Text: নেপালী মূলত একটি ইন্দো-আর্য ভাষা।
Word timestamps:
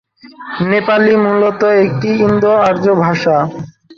নেপালী 0.69 1.13
মূলত 1.23 1.61
একটি 1.83 2.09
ইন্দো-আর্য 2.25 2.85
ভাষা। 3.03 3.37